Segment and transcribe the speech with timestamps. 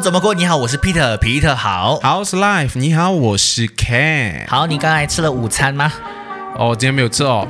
[0.00, 0.34] 么怎么过？
[0.34, 2.00] 你好，我是 Peter，Peter 好。
[2.00, 2.70] How's life？
[2.74, 4.48] 你好，我是 Ken。
[4.48, 5.92] 好，你刚才吃了午餐吗？
[6.60, 7.48] 哦，今天没有吃哦。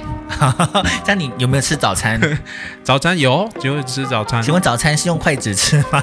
[1.04, 2.20] 这样你有没有吃早餐？
[2.84, 4.40] 早餐有，就吃早餐。
[4.40, 6.00] 请问早餐是用筷子吃吗？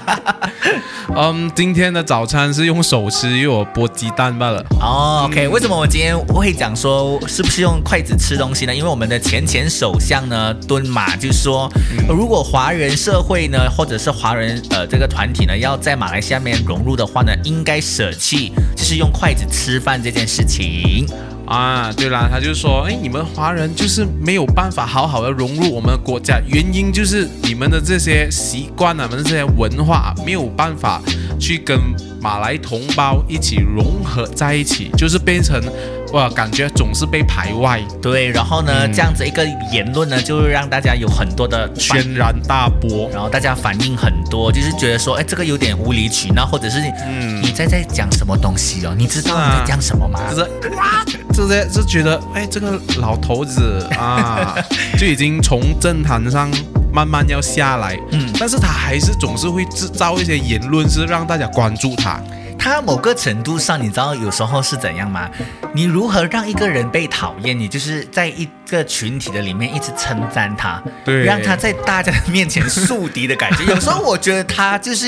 [1.14, 4.64] 嗯，今天的早餐是用手吃，因为我剥鸡蛋罢了。
[4.80, 8.74] 哦、o k 为什么我今天会讲说是不是用筷子吃东西呢？
[8.74, 11.70] 因为我们的前前首相呢敦马就说，
[12.08, 21.06] 如果华人社会呢，或者是华人呃这个团体呢，要在马来西亚面融入的话呢，应该舍弃就是用筷子吃饭这件事情。
[21.48, 31.00] 啊，对啦，他就说，哎，你们华人就是没有办法好好的融入我们的国家，原因就是你们的这些习惯啊，你们的这些文化没有办法
[31.40, 31.80] 去跟
[32.20, 35.58] 马来同胞一起融合在一起，就是变成
[36.12, 43.08] 哇，感觉总是被排外，对，然后呢，嗯这样子一个言论呢，就会让大家有很多的轩然大波。
[43.10, 48.94] 然后大家反应很多，就是觉得说，哎，这个有点无理取闹，或者是你、嗯你在在讲什么东西哦？
[48.94, 50.20] 你知道你在讲什么吗？
[50.30, 50.50] 就是
[51.38, 54.54] 哇，这些就觉得，哎，这个老头子啊，
[54.98, 56.50] 就已经从政坛上
[56.92, 62.20] 慢慢要下来，嗯但是他还是总是会制造一些言论，是让大家关注他。
[62.58, 65.30] 他某个程度上，你知道有时候是怎样吗？
[65.72, 67.58] 你如何让一个人被讨厌？
[67.58, 73.64] 你就是在一个群体的里面一直称赞他，对让他在大家的面前树敌的感觉。
[73.72, 75.06] 有时候我觉得他就是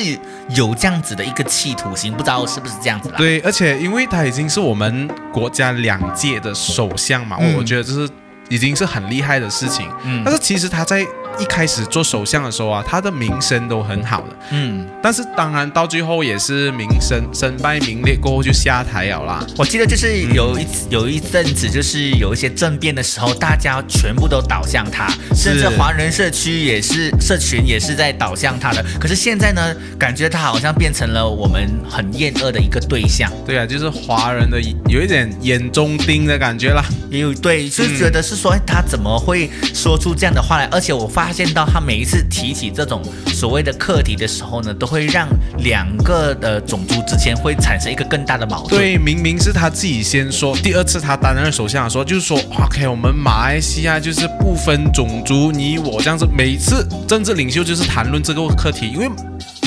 [0.50, 3.16] 有这样子的一个企图心，不知道是不是这样子啦？
[3.18, 8.08] 对，而且因为他已经是我们国家两届的首相嘛，嗯我觉得这是
[8.48, 9.88] 已经是很厉害的事情。
[10.04, 11.06] 嗯但是其实他在
[11.40, 14.36] 一开始做首相的时候啊，他的名声都很好的。
[14.50, 19.46] 嗯，但是当然到最后也是名声身败名裂过后就下台了啦。
[19.56, 28.84] 我记得就是有一次有一阵子，就是有一些政变的时候，大家全部都倒向他，甚至华人社区也是社群也是在倒向他的。
[29.00, 36.84] 可是现在呢，感觉他好像变成了我们很厌恶的一个对象，对啊，就是华人的有一点眼中钉的感觉啦。
[37.10, 40.68] 也有对，就是觉得是说，哎，他怎么会说出这样的话来？
[40.70, 48.82] 而且我发发现到他每一次提起这种所谓的课题的时候呢，都会让两个的种族之间会产生一个更大的矛盾。
[48.82, 56.26] 对，明明是他自己先说，第二次他担任首相的时候，就是说，OK，我们马来西亚就是不分种族，你我这样子。
[56.36, 59.08] 每次政治领袖就是谈论这个课题，因为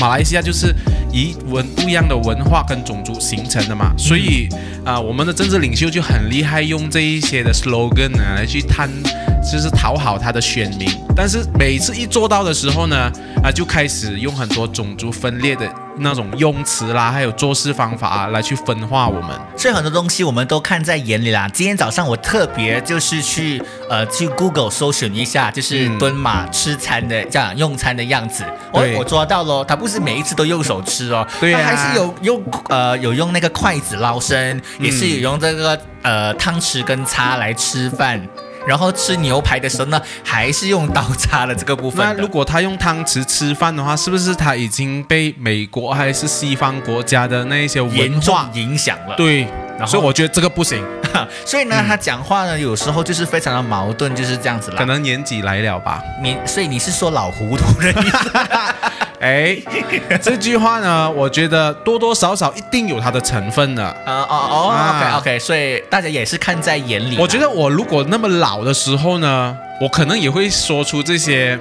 [0.01, 0.75] 马来西亚就是
[1.13, 4.49] 以文不一样的文化跟种族形成的嘛，所以
[4.83, 8.89] 啊、我们的政治领袖就很厉害，用这一些的 slogan 来去谈，
[9.51, 10.89] 就是讨好他的选民。
[11.15, 13.11] 但是每次一做到的时候呢，
[13.43, 19.29] 啊，就开始用很多种族分裂的那种用词啦，还有做事方法啊，来去分化我们。
[19.55, 21.47] 所以很多东西我们都看在眼里啦。
[21.53, 28.43] 今天早上我特别就是去呃去 Google 搜寻一下，就是嗯敦马吃餐的这样用餐的样子。
[28.71, 38.19] 我对我抓到喽，他不是每一次都用手吃哦，对啊他还是有用呃有用那个筷子捞生，也是有用这个呃汤匙跟叉来吃饭。
[38.67, 42.05] 然后吃牛排的时候呢，还是用刀叉的这个部分。
[42.05, 48.49] 那如果他用汤匙吃饭的话，是不是他已经被美国还是西方国家的那一些文化？
[48.53, 49.41] 影响了，对，
[49.77, 50.83] 然后所以我觉得这个不行，
[51.45, 54.77] 所以呢，他讲话呢，有时候就是非常的矛盾，就是这样子啦。
[54.77, 56.01] 可能年纪来了吧。
[56.21, 58.31] 你所以你是说老糊涂的意思？
[59.23, 59.57] 哎，
[60.21, 63.81] 这句话呢，我觉得多多少少一定有它的成分的。
[63.81, 67.17] 啊哦哦啊，OK OK，所以大家也是看在眼里。
[67.17, 71.57] 我觉得我如果那么老的时候呢，我可能也会说出这些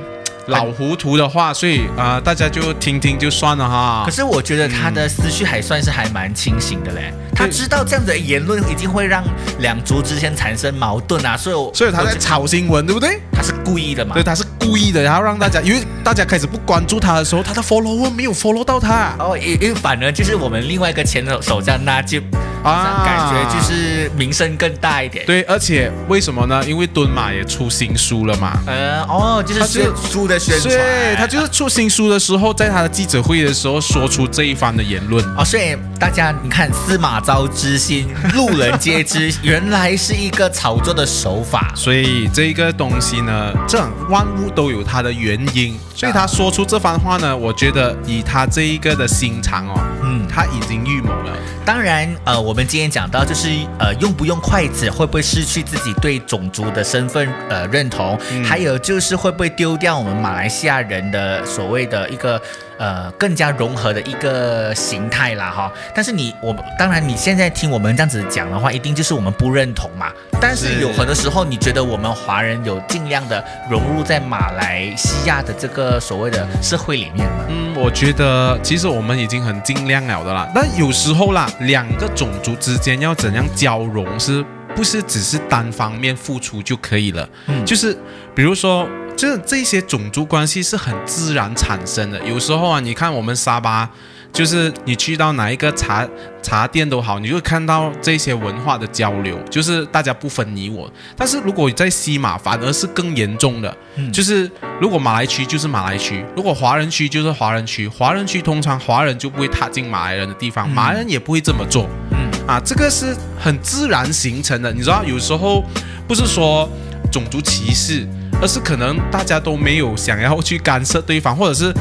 [0.47, 4.11] 老糊涂的话，所以啊、呃大家就听听就算了哈可。
[4.11, 7.13] 是我觉得他的思绪还算是还蛮清醒的嘞。
[7.35, 9.25] 他知道这样的言论一定会让
[9.61, 13.21] 两族之间产生矛盾啊，所以我所以他在炒新闻，对不对？
[13.33, 14.23] 他是故意的嘛对，。
[14.23, 22.21] 他是故意的，然后让大家，因为大家开始不关注他的时候，他的 follower 没有 follow 到他哦，因因为反而就是我们另外一个前首相那就
[22.63, 25.25] 啊感觉就是名声更大一点。
[25.27, 26.63] 对，而且为什么呢？
[26.67, 28.59] 因为敦马也出新书了嘛。
[28.67, 35.25] 呃哦，就是他就宣书的宣传，对他就是出新书的时候，在他的记者会的时候说出这一番的言论。
[35.37, 41.73] 哦，所以大家你看，司马昭之心，路人皆知，原来是一个炒作的手法。
[41.75, 45.79] 所以这个东西呢，这样万物都有它的原因。
[45.95, 51.37] 所以他说出这番话呢，我觉得以他这一个的心肠哦，嗯，他已经预谋了。
[51.65, 58.45] 当然，呃，我们今天讲到就是呃，用不用筷子，会不会失去自己对种族的身份呃认同，嗯。
[58.45, 62.41] 还有就是会不会丢掉我们马来西亚人的所谓的一个
[62.79, 65.73] 呃更加融合的一个形态啦哈。
[65.95, 70.13] 但是你我当然你现在听我们这样子讲的话，一定就是我们不认同嘛。
[70.41, 77.45] 但是有很多时候，你觉得我们华人有尽量的融入在马来西亚的这个所谓的社会里面吗？
[77.49, 80.49] 嗯，我觉得其实我们已经很尽量了的啦。
[80.53, 87.29] 但有时候啦，两个种族之间要怎样交融，是不是只是单方面付出就可以了？
[87.47, 87.97] 嗯就是
[88.35, 92.23] 比如说，这这些种族关系是很自然产生的。
[92.25, 93.91] 有时候啊，你看我们沙巴。
[94.33, 96.09] 就是你去到哪一个茶
[96.43, 100.91] 茶店都好，你就会看到这些文化的交流，就是大家不分你我。
[101.15, 111.87] 但是如果在西马，反而是更严重的，嗯就是如果马来区就是马来区，如果华人区就是华人区，华人区通常华人就不会踏进马来人的地方，马来人也不会这么做。
[112.12, 112.12] 嗯
[112.47, 114.73] 啊，这个是很自然形成的。
[114.73, 115.65] 你知道，有时候
[116.09, 116.69] 不是说
[117.11, 118.07] 种族歧视，
[118.41, 121.73] 而是可能大家都没有想要去干涉对方，或者是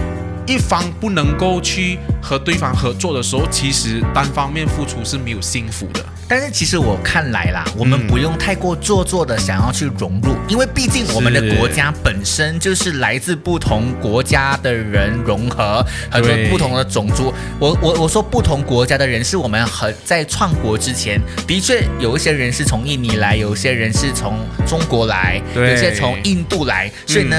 [0.45, 6.05] 一方不能够去和对方合作的时候，其实单方面付出是没有幸福的。
[6.31, 17.33] 但是其实我看来啦，我们嗯不用太过做作的想要去融入，因为毕竟我们的国家本身就是来自不同国家的人融合，很多不同的种族。
[17.59, 27.35] 我我我说不同国家的人，是我们很在创国之前，的确有一些人是从印尼来，有一些人是从中国来，对有些从印度来，所以呢。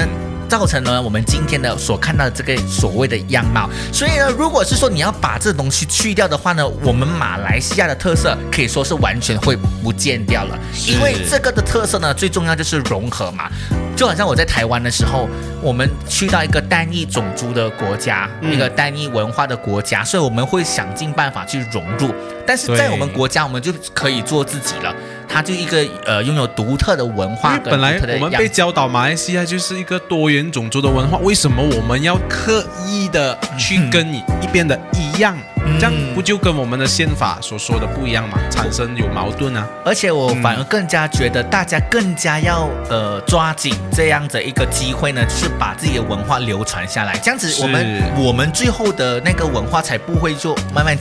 [0.53, 13.49] 造成了我们今天的所看到的这个所谓的样貌，所以呢，如果是说你要把这东西去掉的话呢，我们马来西亚的特色可以说是完全会不见掉了，因为这个的特色呢，最重要就是融合嘛。
[13.95, 15.27] 就好像我在台湾的时候，
[15.59, 22.13] 我们去到一个单一种族的国家，嗯一个单一文化的国家，所以我们会想尽办法去融入。
[22.45, 24.93] 但是在我们国家，我们就可以做自己了。
[25.33, 35.35] 它就一个呃拥有独特的文化跟为本来我们被教导马来西亚就是一个多元种族的文化，为什么我们要刻意的去跟你一边的一样？
[35.35, 38.37] 嗯这样不就跟我们的宪法所说的不一样吗？
[38.49, 39.67] 产生有矛盾啊？
[39.85, 50.97] 而且我反而更加觉得大家更加要呃抓紧这样的一个机会呢，就是把自己的文化流传下来，这样子我们我们最后的那个文化才不会就慢慢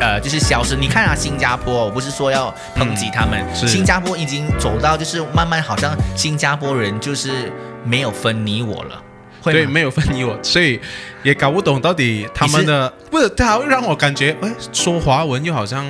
[0.00, 0.76] 呃就是消失。
[0.76, 7.52] 你看啊，新加坡，我不是说要抨击他们，嗯新加坡已经走到就是慢慢好像新加坡人就是
[7.84, 9.02] 没有分你我了，
[9.40, 10.80] 会对，没有分你我，所以
[11.22, 15.84] 也搞不懂到底他们的不是，他会让我感觉，哎，说华文又好像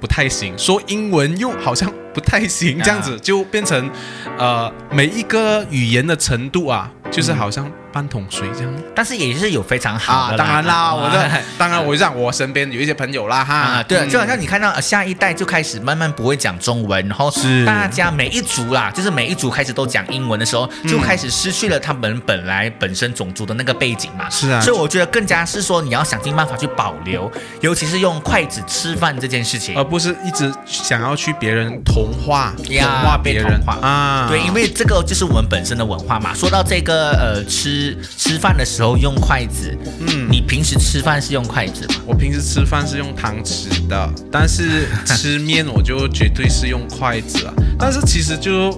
[0.00, 3.90] 不太行，说英文又好像不太行，这样子就变成，
[4.38, 8.74] 呃，每一个语言的程度啊，就是好像半桶水这样。
[8.94, 24.28] 但是也是有非常好啊，的当然啦，啊我的 当然，我让我身边有一些朋友啦哈，啊，对就好像你看到、呃下一代就开始慢慢不会讲中文，然后是大家每一族啦，就是每一族开始都讲英文的时候，嗯就开始失去了他们本来本身种族的那个背景嘛。
[24.28, 27.30] 是啊所以我觉得更加是说你要想尽办法去保留，
[27.60, 29.76] 尤其是用筷子吃饭这件事情。
[29.76, 34.26] 而不是一直想要去别人同化、同化别人同化啊。
[34.28, 36.32] 对，因为这个就是我们本身的文化嘛。
[36.34, 37.83] 说到这个呃，吃
[38.16, 41.94] 吃饭的时候用筷子，嗯你平时吃饭是用筷子吗？
[42.06, 47.54] 我平时吃饭是用汤匙的，但是吃面我就绝对是用筷子啊。
[47.78, 48.70] 但是其实就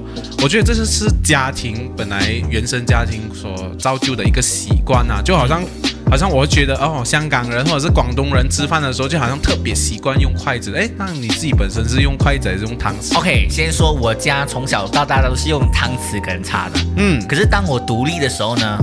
[0.43, 5.63] 我觉得这是是家庭本来原生家庭所造就的一个习惯啊，就好像
[6.11, 10.73] 好像我会觉得哦，香港人或者是广东人吃饭的时候就好像特别习惯用筷子。
[10.77, 16.81] 哎，那你自己本身是用筷子还是用汤匙？OK，先说我家从小到大都是用汤匙跟叉的。
[16.97, 18.79] 嗯，可是当我独立的时候呢，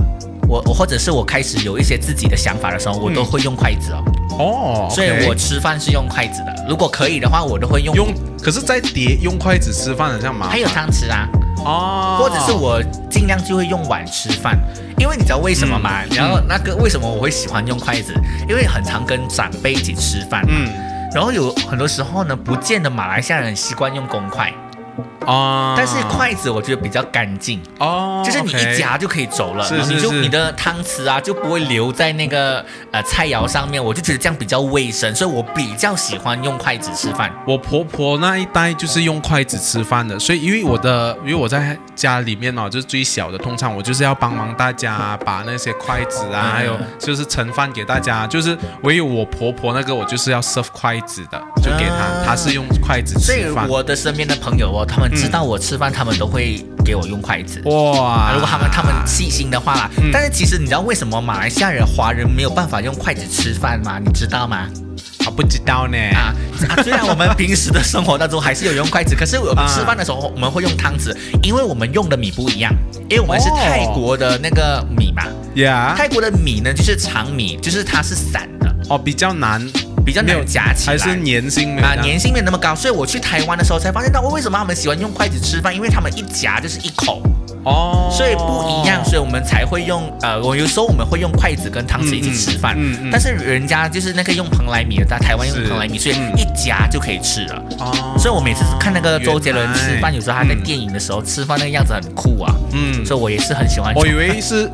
[0.46, 4.04] 我我或者是我开始有一些自己的想法的时候，我都会用筷子哦。
[4.38, 6.66] 哦，所以我吃饭是用筷子的。
[6.68, 8.12] 如果可以的话，我都会用用，
[8.42, 10.50] 可是，在碟用筷子吃饭很像麻烦。
[10.50, 11.26] 还有汤匙啊，
[11.64, 14.58] 哦，或者是我尽量就会用碗吃饭，
[14.98, 16.02] 因为你知道为什么吗？
[16.10, 18.14] 然后那个为什么我会喜欢用筷子？
[18.48, 20.68] 因为很常跟长辈一起吃饭，嗯
[21.14, 24.52] 然后有很多时候呢，不见得马来西亚人习惯用公筷，
[25.26, 27.60] 哦，但是筷子我觉得比较干净。
[27.78, 37.32] 哦，就是你一夹就可以走了，你就你的汤匙啊就不会留在那个呃菜肴上面，我就觉得这样比较卫生，所以我比较喜欢用筷子吃饭。
[37.46, 53.68] 我婆婆那一代就是用筷子吃饭的，所以因为我的，因为我在家里面哦，就是最小的，通常我就是要帮忙大家把那些筷子啊，嗯还有就是盛饭给大家，就是唯有我婆婆那个我就是要 serve 筷子的，就给她，啊她是用筷子所以吃饭。
[53.68, 57.60] 我的身边的朋友哦，他们知道我吃饭，他们都会给我用筷子。
[57.64, 63.98] 哇，如果他们他们细心的话啦，嗯但是其实你知道为什么马来西亚人华人没有办法用筷子吃饭吗？
[63.98, 64.68] 你知道吗？
[65.26, 66.34] 啊不知道呢，啊
[66.68, 66.82] 啊！
[66.82, 72.70] 虽然我们平时的生活当中还是有用筷子，可是我们吃饭的时候我们会用汤匙，因为我们用的米不一样，
[73.08, 78.74] 因为我们是哦泰国的那个米嘛，呀，泰国的米呢就是长米，就是它是散的。
[78.90, 79.66] 哦比较难
[80.04, 85.74] 比较没有难夹起来，还是粘性没有啊，粘性没有那么高，所以我去台湾的时候才发现到，为什么他们喜欢用筷子吃饭？
[85.74, 87.22] 因为他们一夹就是一口，
[87.64, 97.62] 哦，所以不一样，所以我们才会用呃，我有时候我们会用筷子跟汤匙一起吃饭，嗯嗯嗯但是人家就是那个用蓬莱米的，在台湾用蓬莱米，所以嗯一夹就可以吃了。
[97.78, 103.94] 哦，所以我每次看那个周杰伦吃饭，有时候他在电影的时候吃饭那个样子很酷啊，嗯，所以我也是很喜欢。
[103.94, 104.70] 我以为是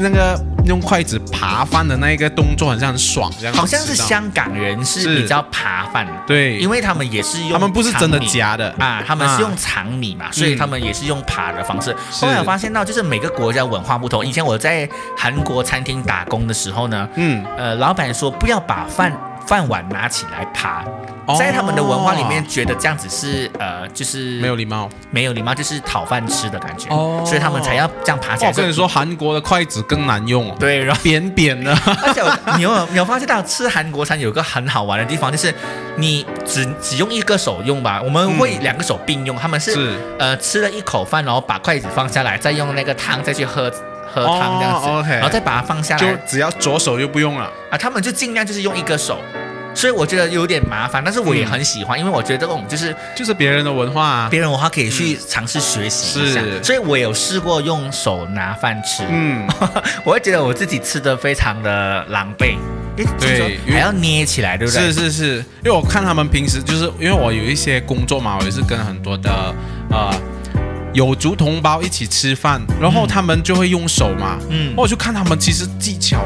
[0.00, 8.74] 那个用筷子扒饭的那一个动作，好像很爽这样好像是香港人是是比较扒饭，对，因为他们也是用他们不是真的夹的。
[8.78, 9.40] 啊，他们是啊。
[9.40, 11.92] 用长米嘛，所以嗯他们也是用扒的方式。
[11.92, 14.24] 嗯后来我发现到，就是每个国家文化不同。
[14.24, 19.12] 以前我在韩国餐厅打工的时候呢，嗯，呃，老板说不要把饭
[19.46, 20.84] 饭碗拿起来扒，
[21.26, 24.88] 哦在他们的文化里面，觉得这样子是呃，就是没有礼貌。
[25.10, 28.50] 没有礼貌，就是讨饭吃的感觉，哦所以他们才要这样爬起来。
[28.50, 31.00] 我跟你说，韩国的筷子更难用哦，对，然后。
[31.02, 31.72] 扁扁的。
[32.04, 35.54] 而且我你有你有发现到吃韩国餐有个很好玩的地方，就是
[35.96, 43.70] 你只只用一个手用吧，我们会两个手并用，他们是呃吃了一口饭，然后把筷子放下来，再用那个汤再去喝
[44.14, 47.50] 喝汤这样子，然后再把它放下来就只要左手就不用了。
[47.70, 49.18] 啊，他们就尽量就是用一个手。
[49.76, 54.28] 所以我觉得有点麻烦，但是我也很喜欢，因为我觉得这种就是就是别人的文化啊。
[54.30, 59.44] 别人文化可以去尝试学习一下，是所以我有试过用手拿饭吃，嗯，
[60.06, 62.54] 我会觉得我自己吃的非常的狼狈，
[62.96, 64.92] 因为对还要捏起来，对不对？
[64.92, 69.52] 是是是，因为我看他们平时就是因为我有一些工作嘛，我也是跟很多的
[69.90, 70.14] 呃
[70.94, 74.72] 有族同胞一起吃饭，然后他们就会用手嘛，嗯。
[74.76, 76.24] 我就看他们其实技巧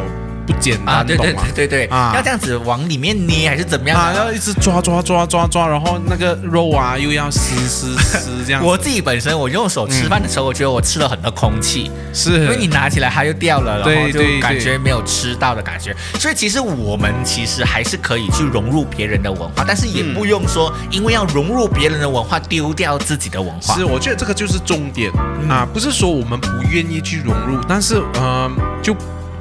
[0.49, 1.49] 不简单，啊，对对懂吗？
[1.55, 4.17] 对对对，啊要这样子往里面捏还是怎么样啊，的？
[4.17, 15.95] 要一直抓抓抓抓抓，然后那个肉啊又要撕撕撕这样，我自己本身我用手吃饭的时候，我觉得我吃了很多空气，是因为你拿起来它就掉了，然后就感觉没有吃到的感觉。
[16.19, 23.85] 所以其实我们其实还是可以去融入别人的文化，但是也不用说因为要融入别人的文化丢掉自己的文化是，。
[23.85, 25.11] 我觉得这个就是重点、
[25.43, 28.51] 嗯啊，不是说我们不愿意去融入，但是呃，
[28.83, 28.95] 就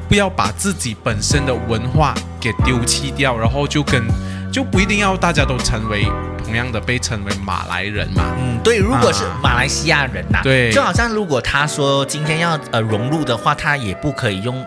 [0.07, 4.03] 不要把自己本身的文化给丢弃掉，然后就跟
[4.51, 6.07] 就不一定要大家都成为
[6.43, 8.23] 同样的被称为马来人嘛。
[8.39, 9.37] 嗯，对，如果是啊。
[9.43, 10.71] 马来西亚人呐、对。
[10.71, 14.65] 就好像如果他说今天要呃融入的话，他也不可以用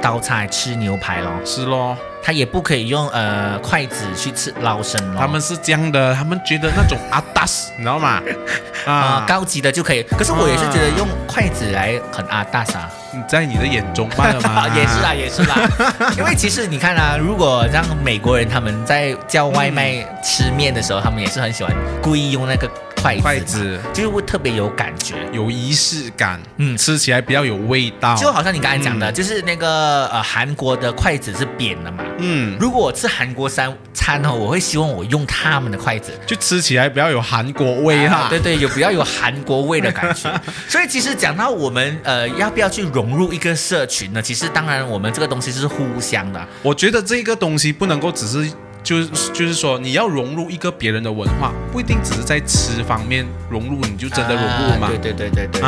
[0.00, 5.16] 刀叉来吃牛排咯，是咯，他也不可以用呃筷子去吃捞生咯。
[5.20, 8.22] 他们是这样的，他们觉得那种阿达斯，你知道吗？
[8.86, 15.56] 啊、啊，高级的就可以，可是我也是觉得用筷子来很啊大傻，你在你的眼中慢了吗 也是啦，也是啦。
[16.18, 25.14] 因为其实你看啊，如果让美国人他们在叫外卖吃面的时候，他们也是很喜欢故意用那个筷子，筷子就是会特别有感觉。
[25.32, 28.14] 有仪式感，嗯吃起来比较有味道。
[28.16, 32.04] 就好像你刚才讲的，嗯就是那个呃韩国的筷子是扁的嘛。
[32.18, 38.16] 嗯，如果我吃韩国三餐哦，我会希望我用他们的筷子，就吃起来比较有韩国味哈。
[38.16, 40.30] 啊对对，有比较有韩国味的感觉。
[40.68, 44.20] 所以其实讲到我们呃要不要去融入一个社群呢？
[44.20, 48.50] 其实当然我们这个东西是互相的，我觉得这个东西不能够只是。
[48.88, 54.86] 就是就是说，你要融入一个别人的文化，不一定只是在吃方面融入，你就真的融入嘛。
[54.86, 55.62] 啊对对对对对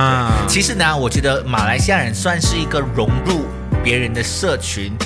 [0.48, 3.44] 其实呢，我觉得马来西亚人算是一个融入
[3.84, 4.96] 别人的社群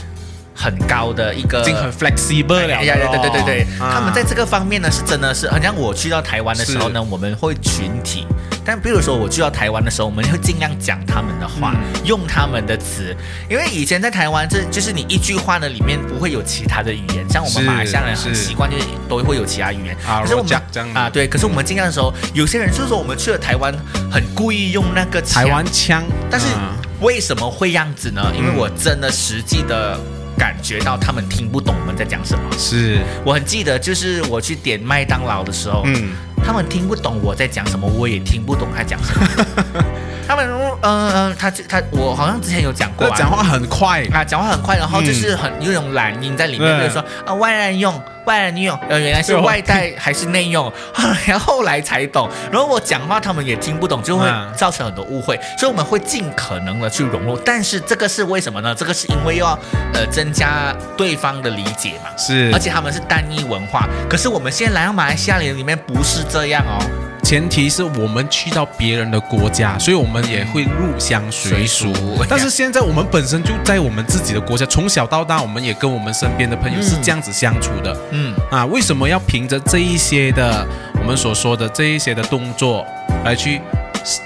[0.55, 2.75] 很高的一个已经很 flexible 了。
[2.75, 3.93] 哎呀，对对对对，啊。
[3.93, 8.27] 他们在这个方面呢是真的是，好像我去到台湾的时候呢，我们会群体。
[8.67, 12.07] 但比如说我去到台湾的时候，我们会尽量讲他们的话，嗯。
[12.07, 13.15] 用他们的词，
[13.49, 23.75] 因为以前在台湾，这就是你一句话呢里面不会有其他的语言，像我们马来西亚人很习惯就是都会有其他语言，啊可是我们 rojak 这样啊对，可是我们尽量的时候，有些人就是说我们去了台湾，
[24.11, 26.75] 很故意用那个台湾腔，但是啊。
[27.01, 28.33] 为什么会这样子呢？
[28.35, 28.57] 因为嗯。
[28.57, 29.99] 我真的实际的
[30.39, 32.45] 感觉到他们听不懂我们在讲什么。
[32.59, 36.13] 是我很记得，就是我去点麦当劳的时候，嗯，
[36.45, 39.85] 他们听不懂我在讲什么，我也听不懂他讲什么。
[40.27, 46.81] 他们嗯嗯、呃，他他我好像之前有讲过、讲话很快，啊，讲话很快，然后就是很有一种懒音在里面，嗯对。
[46.81, 50.73] 比如说啊外人用外来用，呃原来是外带还是内用，
[51.27, 54.53] 然后后来才懂，然后我讲话他们也听不懂，就会嗯。
[54.55, 58.75] 造成很多误会，所以我们会尽可能的去融入，但是这个是为什么呢？
[58.75, 59.59] 这个是因为要
[59.93, 62.11] 呃增加对方的理解嘛。
[62.17, 62.51] 是。
[62.53, 66.79] 而且他们是单一文化，可是我们现在来到马来西亚里里面不是这样哦，
[67.25, 71.93] 前提是我们去到别人的国家，所以我们也会入乡随俗。
[72.29, 77.97] 但是现在我们本身就在我们自己的国家，从小到大，我们也跟我们身边的朋友是这样子相处的。
[78.11, 80.67] 嗯，啊，为什么要凭着这一些的
[81.01, 82.85] 我们所说的这一些的动作
[83.25, 83.61] 来去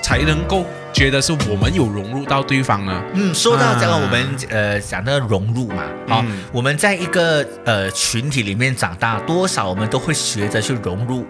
[0.02, 3.00] 才能够觉得是我们有融入到对方呢？
[3.14, 11.24] 嗯，说到这个，啊我们呃讲的融入嘛，好、嗯我们在一个呃群体里面长大，多少我们都会学着去融入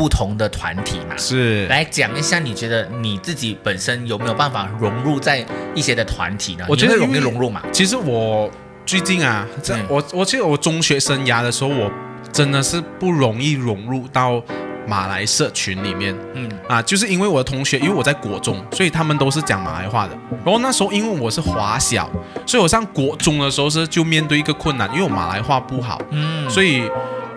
[0.00, 1.14] 不同的团体嘛。
[1.18, 6.64] 是来讲一下，你觉得你自己本身有没有办法融入在一些的团体呢？
[6.66, 7.60] 我觉得容易融入嘛？
[7.70, 8.50] 其实我
[8.86, 11.92] 最近啊，在嗯我我记得我中学生涯的时候，我
[12.32, 14.42] 真的是不容易融入到
[14.86, 16.16] 马来社群里面。
[16.32, 20.16] 嗯啊，就是因为我的同学，因为我在国中，所以他们都是讲马来话的。
[20.42, 22.08] 然后那时候因为我是华小，
[22.46, 26.84] 所以我上国中的时候是就面对一个困难，因为我马来话不好，嗯，所以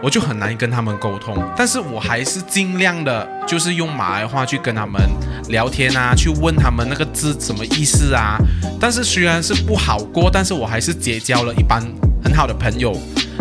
[0.04, 1.34] 我就很难跟他们沟通。
[1.56, 5.02] 但是我还是尽量的，就是用马来话去跟他们
[5.48, 8.38] 聊天啊，去问他们那个字什么意思啊。
[8.80, 11.82] 但是虽然是不好过，但是我还是结交了一班
[12.22, 12.94] 很好的朋友。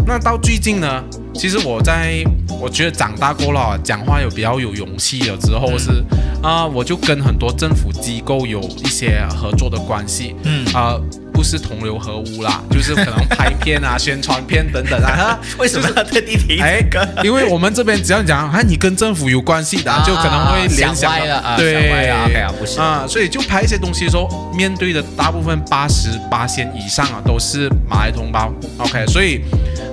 [0.06, 1.02] 那到最近呢，
[1.34, 2.22] 其实我在
[2.60, 6.04] 我觉得长大过了啊，讲话有比较有勇气了之后是
[6.42, 10.34] 啊、我就跟很多政府机构有一些合作的关系。
[10.42, 10.98] 嗯，啊、
[11.42, 15.36] 不是同流合污啦， 就是可能拍片啊、宣传片等等啊。
[15.58, 17.24] 为什么要特地提哎这个？
[17.24, 29.40] 因为我们这边只要你讲啊，你跟政府有关系的就可能会联想了啊对啊不是啊，所以就拍一些东西的时候，面对的大部分八十八仙以上啊，都是马来同胞，OK，所以。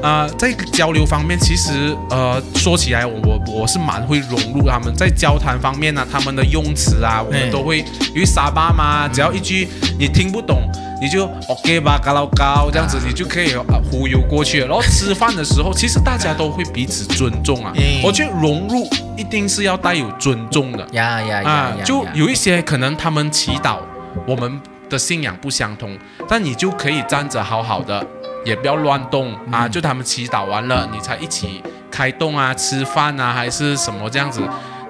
[0.01, 7.79] 呃，在交流方面，其实呃，说起来我，我我是蛮会融入他们在交谈方面呢、他们的用词啊，我们嗯都会
[8.13, 10.61] 因为沙巴嘛，只要一句你听不懂，
[11.01, 14.59] 你就 OK 吧，嘎老高这样子，啊你就可以呃忽悠过去。
[14.59, 17.71] 然后吃饭的时候，其实大家都会彼此尊重啊。
[17.75, 18.87] 嗯我觉得融入
[19.17, 23.77] 一定是要带有尊重的呀呀呀就有一些可能他们祈祷，
[24.25, 28.05] 我们的信仰不相同，但你就可以站着好好的，
[28.45, 29.65] 也不要乱动啊。
[29.65, 34.41] 嗯就他们祈祷完了，你才一起开动啊，吃饭啊，还是什么这样子。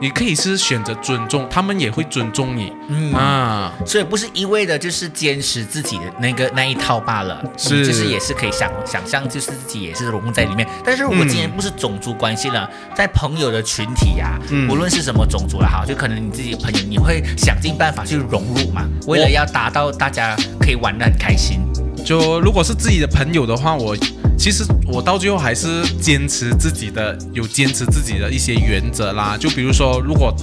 [0.01, 3.73] 你可以是选择尊重，他们也会尊重你、嗯啊。
[3.85, 10.67] 所以不是一味的就是坚持自己的那个那一套罢了，是你就是也是可以想想象，就是自己也是融入在里面。
[10.83, 21.59] 但是如果嗯今天不是种族关系了，在朋友的群体呀、嗯无论是什么种族了哈，就可能你自己的朋友，你会想尽办法去融入嘛，为了要达到大家可以玩得很开心。
[22.05, 23.95] 就如果是自己的朋友的话，我
[24.39, 29.35] 其实我到最后还是坚持自己的，有坚持自己的一些原则啦。
[29.37, 30.33] 就比如说，如果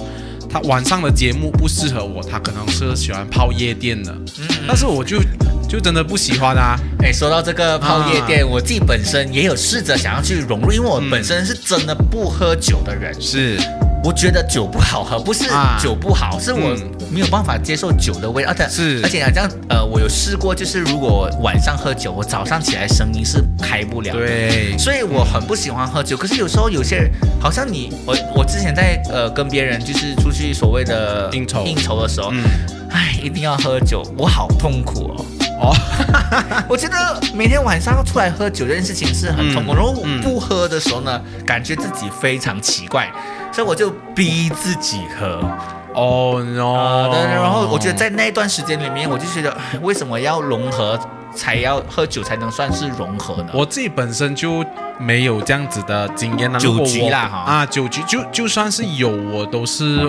[0.50, 5.18] 他晚上的节目不适合我，他可能是喜欢泡夜店的，嗯，但是我就
[5.66, 6.78] 就真的不喜欢啊。
[7.02, 13.56] 哎，说到这个泡夜店，我自己本身也有试着想要去融入，因为我嗯本身是真的不喝酒的人，是，
[14.06, 15.76] 我觉得酒不好喝，不是啊。
[15.82, 16.92] 酒不好，是我嗯。
[17.10, 18.50] 没有办法接受酒的味道。
[18.50, 19.00] 而且是。
[19.02, 24.12] 而且好像呃，我有试过，就是如果晚上喝酒，我早上起来声音是开不了。
[24.12, 31.64] 对，所以我很不喜欢喝酒，可是有时候有些人，好像你我我之前在呃跟别人就是出去所谓的应酬。
[31.66, 32.44] 应酬的时候，嗯，
[33.20, 35.24] 一定要喝酒，我好痛苦哦。
[35.58, 35.74] 哦，
[36.68, 40.20] 我觉得每天晚上要出来喝酒这件事情是很痛苦，嗯然后我嗯。
[40.20, 43.10] 不喝的时候呢，感觉自己非常奇怪，
[43.56, 45.40] 所以我就逼自己喝。
[45.94, 51.00] 哦啊、no，对，然后我觉得在那段时间里面，我就觉得唉 为什么要融合，
[51.34, 53.48] 才要喝酒才能算是融合呢？
[53.54, 54.62] 我自己本身就
[54.98, 56.58] 没有这样子的经验了。
[56.58, 60.06] 酒局啦哈啊，酒局就就算是有，我都是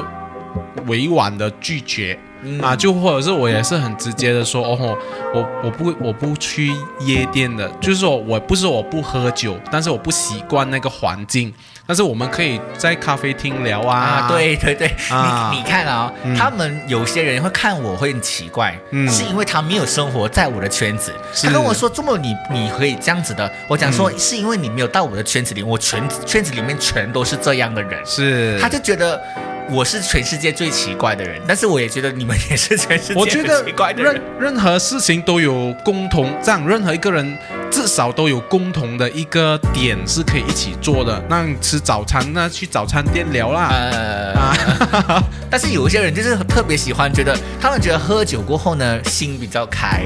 [0.87, 2.19] 委婉的拒绝。
[2.43, 4.97] 嗯啊，就或者是我也是很直接的说，哦吼，
[5.33, 11.51] 我我不我不去夜店的，就是说我不是我不喝酒，但是我不习惯那个环境，
[11.87, 15.49] 但是我们可以在咖啡厅聊啊，啊，，对对对，啊。
[15.51, 16.35] 你你看啊、嗯。
[16.35, 19.09] 他们有些人会看我会很奇怪，嗯。
[19.09, 21.13] 是因为他没有生活在我的圈子。
[21.43, 24.19] 他跟我说：“这么你你可以这样子的。”我讲说、嗯。
[24.19, 28.05] 是因为你没有到我的圈子里，我圈圈子里面全都是这样的人。
[28.05, 29.21] 是，他就觉得
[29.69, 34.23] 我是全世界最奇怪的人，但是我也觉得你们也是全世界我觉得最奇怪的任人。
[34.39, 37.37] 任何事情都有共同，这样任何一个人
[37.69, 41.21] 至少都有共同的一个点是可以一起做的。
[41.29, 43.67] 那你吃早餐，那去早餐店聊啦。
[43.71, 50.03] 呃，啊 但是有一些人就是特别喜欢，觉得他们觉得喝酒过后呢，心比较开，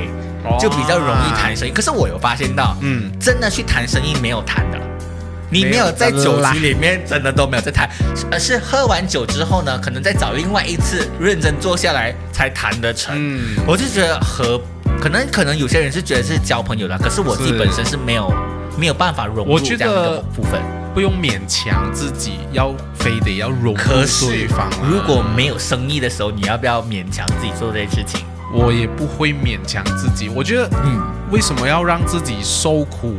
[0.59, 1.71] 就比较容易谈生意。
[1.71, 4.79] 可是我有发现到，嗯，真的去谈生意没有谈的。
[5.51, 7.89] 你没没有有在酒局里面真的都没有在谈，
[8.31, 13.13] 而是喝完酒之后呢，可能再找另外一次认真坐下来才谈得成。
[13.17, 14.59] 嗯我就觉得和
[14.99, 18.33] 可能可能有些人是觉得是交朋友的，可是我自己本身是没有
[18.77, 20.61] 没有办法融入这样的一个部分。
[20.93, 24.77] 不用勉强自己，要非得要融入对方啊。
[24.85, 28.25] 如果没有生意的时候，你要不要勉强自己做这件事情？
[28.53, 30.27] 我也不会勉强自己。
[30.27, 33.15] 我觉得嗯，为什么要让自己受苦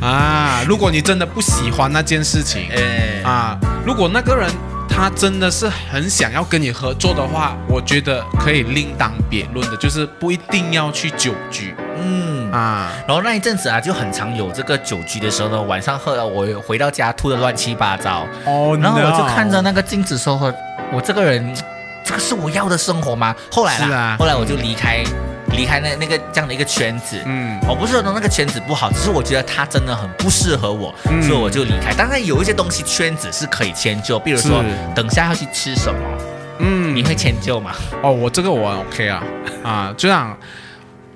[0.00, 0.62] 啊？
[0.66, 4.50] 如果你真的不喜欢那件事情哎，啊，如果那个人
[4.88, 12.50] 他真的是很想要跟你合作的话，我觉得可以另当别论的，就是不一定要去酒局嗯。
[12.52, 12.92] 啊。
[13.06, 20.52] 然后那一阵子啊，就很常有这个酒局的时候呢，晚上喝了，我回到家吐的乱七八糟，哦然后我就看着那个镜子说
[20.92, 21.54] ：“我这个人，
[22.04, 25.02] 这个是我要的生活吗？”后来啦，啊后来我就离开，
[25.56, 27.20] 离开那那个这样的一个圈子。
[27.24, 31.92] 嗯，我不是说那个圈子不好，只是我觉得它真的很不适合我，嗯所以我就离开。
[31.94, 34.62] 当然有一些东西圈子是可以迁就，比如说
[34.94, 36.00] 等下要去吃什么，
[36.58, 37.72] 嗯你会迁就吗？
[38.02, 39.22] 哦，我这个我 OK 啊
[39.64, 40.36] 啊，这样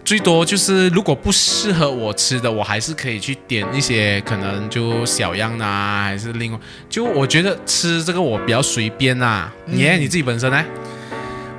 [0.05, 9.53] 最多就是如果不适合我吃的，我还是可以去点一些可能就小样的啊，还是另外就我觉得吃这个我比较随便啊。
[9.66, 10.64] 你呢你自己本身呢？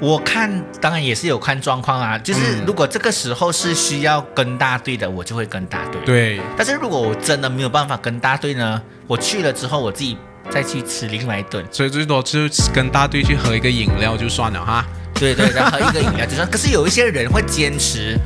[0.01, 6.01] 我看当然也是有看状况啊，就是嗯如果这个时候是需要跟大队的，我就会跟大队。
[6.03, 10.17] 对，但是如果我真的没有办法跟大队呢，我去了之后我自己
[10.49, 11.63] 再去吃另外一顿。
[11.71, 12.39] 所以最多就
[12.73, 14.83] 跟大队去喝一个饮料就算了哈。
[15.13, 16.45] 对对，然后喝一个饮料就算。
[16.49, 18.17] 可是有一些人会坚持，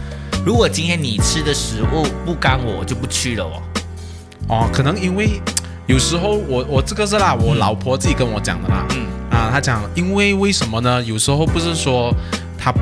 [0.46, 3.62] 如果今天你吃的食物不干我，我就不去了哦。
[4.48, 5.42] 哦，可能因为
[5.88, 8.86] 有时候我我这个是啦，我老婆自己跟我讲的啦。
[8.92, 9.05] 嗯
[9.36, 11.04] 啊，他讲，因为为什么呢？
[11.04, 12.14] 有时候不是说
[12.58, 12.80] 他不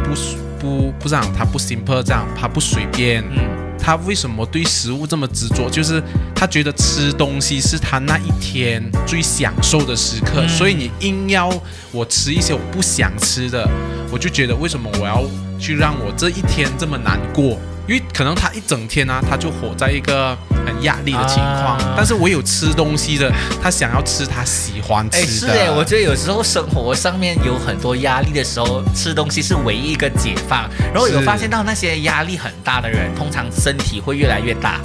[0.60, 3.24] 不不这样，他不 simple 这样，他不随便。
[3.24, 3.50] 嗯
[3.86, 5.70] 他为什么对食物这么执着？
[5.70, 6.02] 就是
[6.34, 11.54] 他觉得吃东西是他那一天最享受的时刻，嗯所以你硬要
[11.92, 13.70] 我吃一些我不想吃的，
[14.10, 15.22] 我就觉得为什么我要
[15.60, 17.60] 去让我这一天这么难过？
[17.88, 25.54] 因为可能他一整天呢、他就活在一个很压力的情况，啊但是我有吃东西的，他想要吃他喜欢哎，吃的。
[25.54, 30.70] 是哎，我觉得有时候生活上面有很多压力的时候，吃东西是唯一一个解放。
[30.94, 34.80] 然后有是发现到那些压力很大的人，通常身体会越来越大，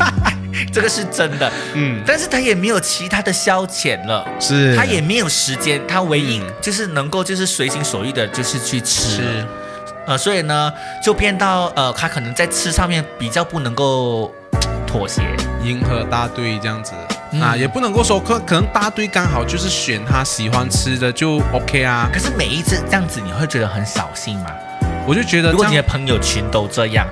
[0.70, 1.50] 这个是真的。
[1.74, 4.26] 嗯，但是他也没有其他的消遣了。
[4.38, 9.16] 是他也没有时间，他唯一嗯就是能够就是随心所欲的，就是去吃。
[9.16, 9.46] 是
[10.08, 14.32] 呃，所以呢，就变到呃，他可能在吃上面比较不能够
[14.88, 15.22] 妥协。
[15.62, 16.92] 迎合大队这样子、
[17.32, 24.50] 嗯啊，也不能够说可可能大队刚好就是选他喜欢吃的就 OK 啊，可是每一次这样子，你会觉得很扫兴吗？
[25.06, 27.06] 我就觉得如果你的，朋友群都这样，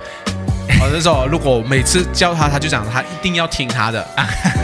[0.81, 4.07] 我是说如果每次叫他，他就讲他一定要听他的，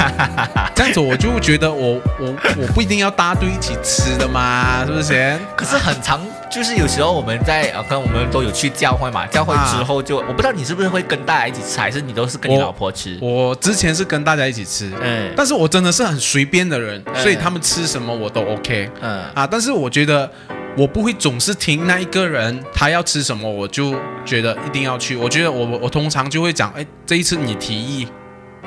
[0.75, 5.39] 这样子我就觉得我我我不一定要大队一起吃的嘛，是不是？
[5.57, 13.19] 可是很长，就是有时候我们在呃，跟我们都有去教会嘛，教会之后就，我不知道你是不是会跟大家一起吃，还是你都是跟你老婆吃？
[13.21, 18.91] 我之前是跟大家一起吃，嗯但是我真的是很随便的人，嗯所以他们吃什么我都 OK。
[19.01, 20.31] 嗯啊，但是我觉得
[20.77, 25.15] 我不会总是听那一个人他要吃什么，我就觉得一定要去。
[25.17, 28.09] 我觉得我我我通常就会讲，哎，这一次你提议，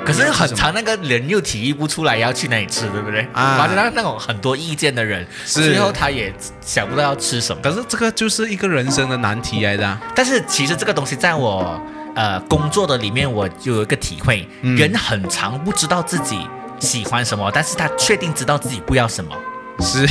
[0.04, 3.26] 可是很长，那个人又提议不出来要去哪里吃，对不对？
[3.32, 7.60] 啊反正那那种很多意见的人，最后他也想不到要吃什么。
[7.60, 11.80] 可是这个就是一个人生的难题来的啊、但是其实这个东西在我
[12.14, 16.38] 呃工作的里面，我就有一个体会，嗯人很长不知道自己
[16.78, 19.34] 喜欢什么，但是他确定知道自己不要什么。
[19.80, 20.06] 是，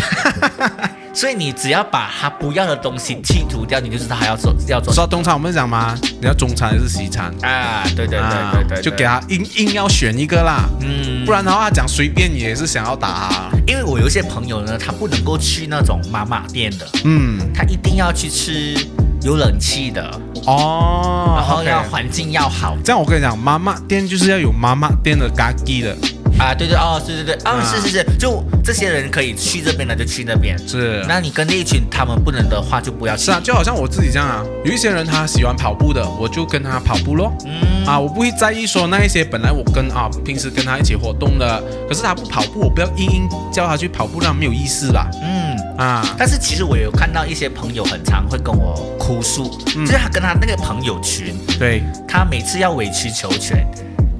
[1.15, 7.34] 所以你只要把他不要的东西剔除掉，你就知道他要做要做什说通常我们讲嘛，你要中餐还是西餐？
[7.34, 7.84] 么啊！
[7.95, 13.49] 对对啊对对对，就给他硬硬要选一个啦，嗯不然的话讲随便也是想要打他。
[13.65, 18.75] 因为我有一些朋友呢，他不能够去那种妈妈店的，嗯，他一定要去吃
[19.21, 20.04] 有冷气的，
[20.45, 25.95] 哦，然后要环境要好这样我跟你讲，妈妈店就是要有妈妈店的嘎叽的，
[26.39, 26.53] 啊！
[26.53, 31.03] 对对哦，对对对，啊啊是是是，就这些人可以去这边的就去那边，是。
[31.07, 33.25] 那你跟那一群他们不能的话就不要去。
[33.25, 37.33] 是啊，就好像我自己这样啊，有一些人他喜欢跑步的，我就跟他跑步咯。
[37.45, 45.09] 嗯啊，我不会在意说那一些本来我跟啊平时跟他一起活动的，可是他不跑步，我不要硬硬叫他去跑步，那没有意思啦。
[45.21, 45.55] 嗯。
[45.77, 53.67] 啊，但是其实我有看到一些朋友很常会跟我哭诉，嗯就是他跟他那个朋友群，对，他每次要委曲求全，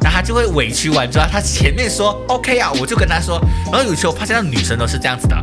[0.06, 3.42] 然后他就会委屈完之后，他前面说 OK 啊，我就跟他说，
[3.72, 5.36] 然后有时候我发现到女生都是这样子的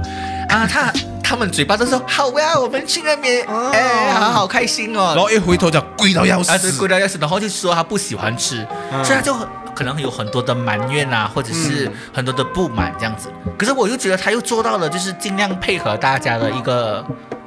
[0.49, 3.73] 啊，他他们嘴巴都说好呀，我们去那边，哦。
[3.75, 6.53] 哎，好好开心哦，然后一回头就跪到要死。
[6.53, 11.93] 啊，对，贵到要死，然后就说他不喜欢吃，嗯所以他就很可能有很多的埋怨啊，或者是嗯。
[12.15, 13.29] 很多的不满这样子。
[13.59, 17.05] 可是我又觉得他又做到了，就是尽量配合大家的一个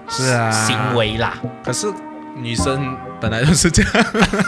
[0.10, 0.52] 是啊。
[0.52, 1.88] 行为啦，可是
[2.36, 3.92] 女生本来就是这样。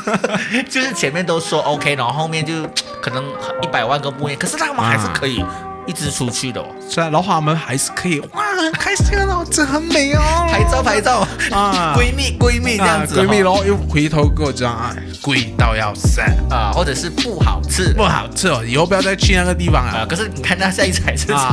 [0.70, 2.54] 就是前面都说 OK，然后后面就
[3.02, 3.24] 可能
[3.62, 5.44] 一百万个不愿，可是他们还是可以
[5.86, 10.22] 一直出去的哦，虽然然后他们还是可以哇，很开心哦，这很美哦，
[10.52, 11.96] 拍照拍照，啊。
[11.98, 16.20] 闺蜜闺蜜这样子哦，啊闺蜜，然后又回头跟我讲，啊，贵到要死，
[16.50, 17.94] 啊，或者是不好吃。
[17.94, 20.06] 不好吃哦，以后不要再去那个地方啊，啊。
[20.08, 21.50] 可是你看他下一次还是啊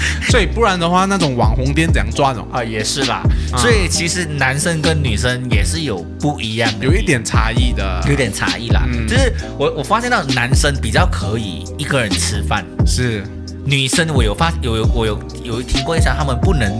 [0.30, 2.46] 所以不然的话，那种网红店怎样赚哦？
[2.52, 3.22] 啊，也是啦。
[3.52, 8.82] 啊所以其实男生跟女生也是有不一样的，有一点差异的，有点差异啦。
[8.86, 13.22] 嗯就是我我发现到男生比较可以一个人吃饭，是
[13.64, 16.72] 女生我有发有有我有有听过一下，他们不能，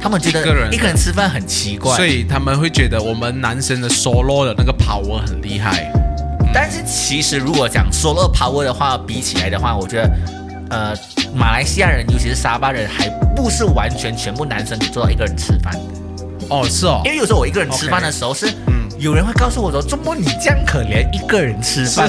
[0.00, 1.96] 他们觉得一个人一个人吃饭很奇怪。
[1.96, 5.90] 所以他们会觉得我们男生的 solo 的那个 power 很厉害。
[6.54, 10.10] 但是其实如果讲 solo power 的话，比起来的话，我觉得，
[10.72, 10.96] 呃，
[11.34, 15.74] 马来西亚人，尤其是沙巴人，还不是完全全部男生可以做到一个人吃饭。
[16.48, 17.00] 哦，是哦。
[17.04, 18.82] 因，为有时候我一个人吃饭的时候是，嗯。
[18.98, 22.08] 有人会告诉我说：“周末你这样可怜，一个人吃饭，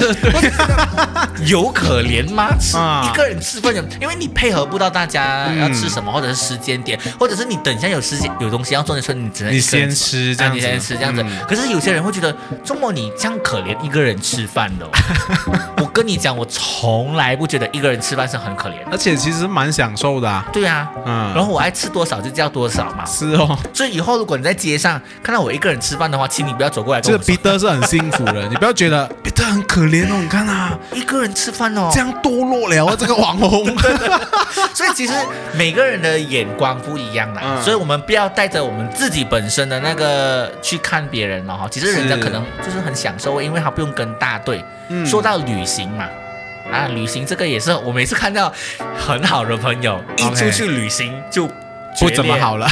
[1.44, 2.54] 有可怜吗？
[2.60, 3.10] 吃啊。
[3.10, 11.20] 一个人吃饭有，因为你配合不到大家嗯要吃什么，或者是时间点，或者是你等一下有时间有东西要做的时候，你只能你先吃这样你先吃这样子。
[11.20, 11.30] 嗯。
[11.48, 14.90] 可是有些人会觉得，周末你这样可怜，一个人吃饭的哦、
[15.82, 18.92] 我跟你讲，我从来不觉得一个人吃饭是很可怜的。
[18.92, 23.04] 而且其实蛮享受的、啊，对啊，嗯，然后我爱吃多少就叫多少嘛。
[23.04, 32.00] 是哦，所以以后如果你在街上看到我一个人吃饭的话，请你不要走过来跟这个彼得是很幸福的，你不要觉得 彼得很可怜哦，你看啊，一个人吃饭哦这。
[32.00, 33.66] 样堕落了啊，这个网红，
[34.72, 35.12] 所以其实
[35.52, 41.68] 每个人的眼光不一样啦，嗯所以我们不要带着我们自己本身的那个去看别人了哈。
[41.70, 44.64] 其实人家可能就是很享受，因为他不用跟大队。
[44.88, 46.06] 嗯说到旅行嘛。
[46.72, 48.50] 啊，旅行这个也是我每次看到
[48.98, 51.46] 很好的朋友一出去旅行就
[52.00, 52.68] 不怎么好了，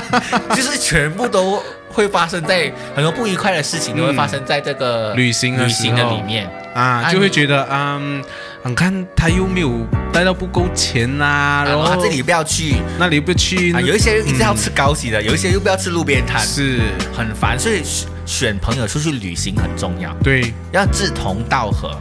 [0.56, 6.50] 就是全部都会发生在很多不愉快的事情都会发生在这个旅行的旅行的里面。
[6.74, 8.24] 啊，就会觉得嗯，
[8.64, 9.70] 你看他又没有
[10.10, 12.76] 带到不够钱呐、啊然后他这里不要去。
[12.98, 16.80] 那里不去，啊，有一些人一直要吃高级的，有一些又不要吃路边摊，是。
[17.14, 17.58] 很烦。
[17.58, 21.94] 所以选选朋友出去旅行很重要，对，要志同道合。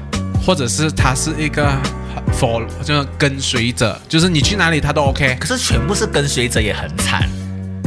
[0.44, 1.70] 或者是他是一个
[2.34, 7.28] for 就是跟随者，就是你去哪里他都 OK，可是全部是跟随者也很惨。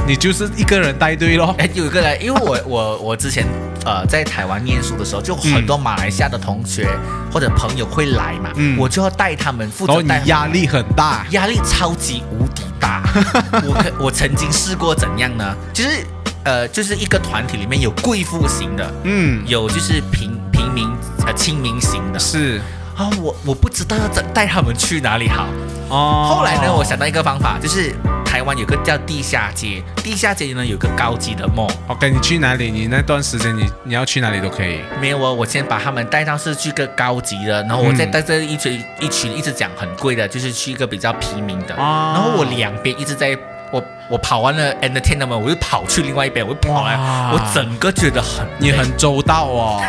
[0.06, 1.54] 你就是一个人带队咯。
[1.58, 3.46] 哎，有一个人，因为我 我我之前
[3.86, 6.86] 呃在台湾念书的时候，就很多马来西亚的同学
[7.32, 13.02] 或者朋友会来嘛，嗯我就要带他们，负然后你责带他们压力很大，压力超级无敌大。
[13.64, 15.56] 我可我曾经试过怎样呢？
[15.72, 16.04] 就是
[16.44, 20.86] 呃，就是一个团体里面有贵妇型的，嗯，有就是平平民
[21.26, 22.60] 呃亲民型的是
[22.96, 25.46] 啊，我我不知道要带他们去哪里好。
[25.88, 26.34] 哦。
[26.36, 27.92] 后来呢，我想到一个方法，就是
[28.24, 31.72] 台湾有个叫地下街，地下街呢有个高级的 mall。
[31.88, 32.70] OK，你去哪里？
[32.70, 34.80] 你那段时间你你要去哪里都可以。
[35.00, 41.74] 没有哦，我先把他们带到是去个高级的，然后我再带这一群、一群一直讲很贵的，就是去一个比较平民的。
[41.74, 43.36] 哦然后我两边一直在，
[43.74, 46.94] 我我跑完了 entertainment，我又跑去另外一边，我又跑来，
[47.32, 49.82] 我整个觉得很你很周到哦，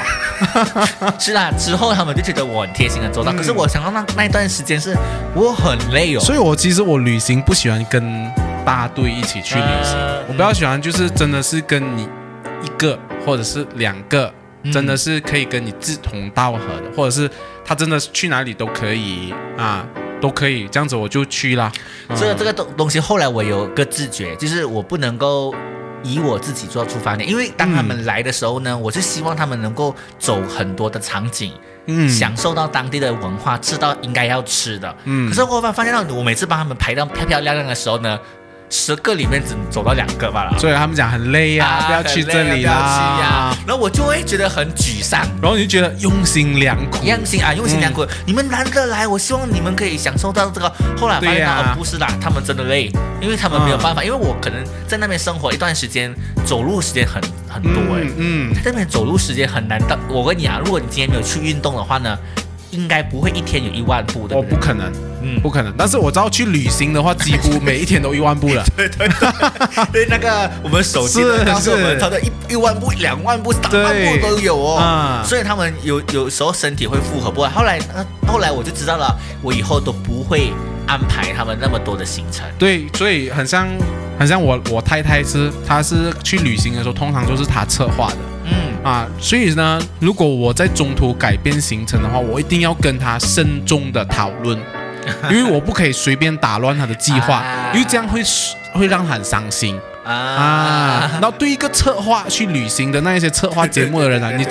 [1.19, 1.52] 是啊。
[1.58, 3.38] 之后他们就觉得我很贴心很周到，嗯。
[3.38, 4.95] 可是我想到那那一段时间是
[5.36, 6.19] 我很累哦。
[6.19, 8.28] 所以我其实我旅行不喜欢跟
[8.65, 12.10] 大队一起去旅行，呃我比较喜欢就是真的是跟你
[12.63, 14.71] 一个或者是两个，嗯。
[14.71, 17.30] 真的是可以跟你志同道合的，或者是
[17.63, 19.86] 他真的去哪里都可以啊，
[20.26, 21.72] 都可以这样子我就去啦。
[22.10, 25.54] 嗯这个这个东东西，后来我有个自觉，就是我不能够
[26.02, 31.54] 以我自己做出发点，因为当他们来的时候呢，我是希望他们能够走很多的场景，
[31.86, 34.96] 嗯享受到当地的文化，吃到应该要吃的。
[35.04, 38.20] 嗯可是我发发现到，我每次帮他们排到漂漂亮亮的时候呢，
[38.69, 40.58] 十个里面只走到两个罢了。
[40.60, 45.21] 所以他们讲很累呀、不要去这里啦后我就会觉得很沮丧。
[45.41, 48.06] 然后你就觉得用心良苦，用心啊，用心良苦。
[48.25, 50.71] 你们难得来，我希望你们可以享受到这个。
[50.97, 56.13] 后来发现不是啦，他们真的累，因为他们没有办法，因为我可能在那边生活一段时间，
[56.45, 59.97] 走路时间很很多哎、嗯嗯，在那边走路时间很难到。
[60.10, 62.17] 我跟你啊，如果你今天没有去运动的话呢，
[62.76, 64.36] 应该不会一天有一万步的。
[64.36, 65.74] 我不可能，嗯，不可能。
[65.78, 68.64] 但是我知道去旅行的话，几乎每一天都一万步了。
[68.76, 69.08] 对 对，
[69.92, 74.78] 对那个我们手机呢是告诉我们，是他的一一万步、两万步、三万步都有哦。
[74.78, 77.50] 啊所以他们有有时候身体会负荷不来。
[77.50, 80.52] 后来呃后来我就知道了，我以后都不会
[80.88, 82.46] 安排他们那么多的行程。
[82.60, 83.68] 对，所以很像，
[84.20, 89.08] 很像我我太太是，她是去旅行的时候，通常都是她策划的嗯，啊。
[89.20, 94.58] 所以呢，如果我在中途改变行程的话，我一定要跟他慎重的讨论，
[95.30, 98.22] 因为我不可以随便打乱他的计划，啊因为这样会
[98.74, 99.78] 会让他很伤心。
[100.06, 104.46] 啊啊，然后对一个策划去旅行的那一些策划节目的人啊， 你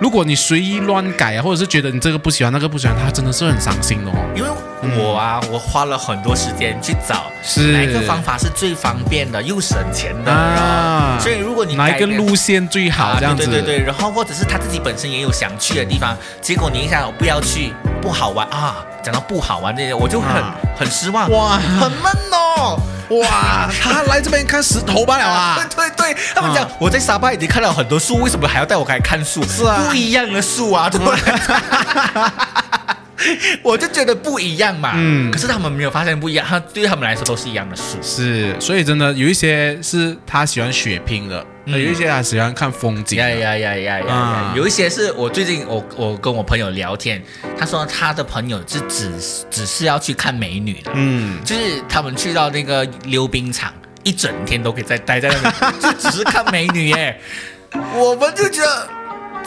[0.00, 4.14] 如果你随意乱改啊，或者是觉得你这个不喜欢那个不喜欢，他真的是很伤心的哦。
[4.34, 4.48] 因为
[4.96, 13.44] 我啊，我花了很多时间去找是哪一个方法是最方便的又省钱的，啊所以如果你哪一个路线最好啊这样子？
[13.44, 22.80] 对对对对，然后或者是他自己本身也有想去的地方，结果你一下我不要去，不好玩啊，讲到不好玩这些，我就很、啊很失望，哇很闷哦。
[23.10, 25.58] 哇，他来这边看石头罢了啊！
[25.74, 29.42] 对对对，他们讲、啊我在沙巴已经看到很多树，为什么还要带我来看树？
[29.48, 31.16] 是啊不一样的树啊，对不对？
[33.62, 34.92] 我就觉得不一样嘛。
[34.96, 37.98] 嗯可是他们没有发现不一样，他对他们来说都是一样的树。
[38.02, 43.18] 是，所以真的有一些是他喜欢血拼的，嗯有一些他喜欢看风景。
[43.18, 44.52] 呀呀呀呀！
[44.56, 47.22] 有一些是我最近我我跟我朋友聊天，
[47.58, 49.10] 他说他的朋友是只
[49.50, 57.20] 只是要去看美女的，嗯，就是他们去到那个溜冰场，一整天都可以在待在那里，就只是看美女耶。
[57.94, 58.88] 我们就觉得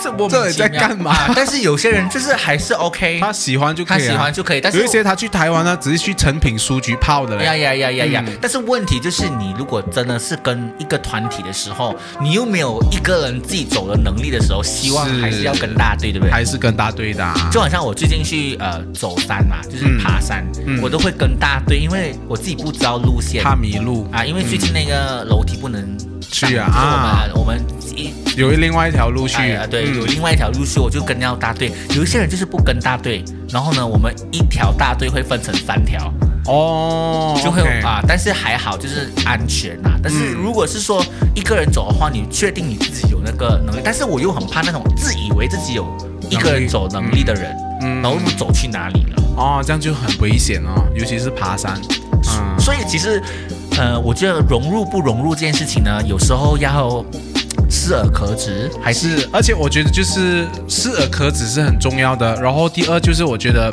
[0.04, 1.12] 这莫名这你在干嘛？
[1.12, 7.46] 啊但是有些人就是还是 OK，他喜欢就可他以、啊，喜欢就可以，但是有一些他去台湾呢，只是去成品书局泡的嘞。
[7.46, 8.24] 呀呀呀呀呀！
[8.28, 8.38] 嗯。
[8.42, 16.32] 但是问题就是，你如果真的是跟一个团体的时候，你又没有一个人自己走的能力的时候，希望还是要跟大队，对不对？
[16.32, 19.98] 还是跟大队的、啊，就好像我最近去呃走山嘛，就是嗯。
[20.04, 23.42] 爬山，嗯我都会跟大队，因为我自己不知道路线。
[23.44, 24.08] 怕迷路。
[24.12, 25.98] 啊，因为最近那个楼梯不能
[26.30, 27.62] 去啊我们我们
[27.96, 29.54] 一有另外一条路去。
[29.54, 31.71] 啊，对，嗯有另外一条路去，我就跟要大队。
[31.95, 36.12] 有一些人就是不跟大队，然后呢，我们一条大队会分成三条，
[36.47, 41.03] 哦，就会啊，但是还好，就是安全呐、但是嗯如果是说
[41.36, 45.86] 一个人走的话，你确定你自己有那个能力，但是我又很怕那种自以为自己有
[46.29, 49.23] 一个人走能力的人，嗯然后不走去哪里了。
[49.36, 51.79] 哦，这样就很危险哦，尤其是爬山。
[52.25, 53.21] 嗯，所以其实，
[53.77, 57.03] 呃，我觉得融入不融入这件事情呢，有时候要
[57.73, 62.39] 适而可止，还是，而且我觉得就是适而可止是很重要的。
[62.39, 63.71] 然后第二就是我觉得，